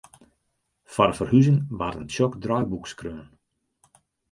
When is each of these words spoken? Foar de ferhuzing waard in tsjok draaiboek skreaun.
Foar 0.93 1.09
de 1.11 1.17
ferhuzing 1.19 1.59
waard 1.77 1.97
in 1.99 2.07
tsjok 2.09 2.33
draaiboek 2.43 2.85
skreaun. 2.89 3.29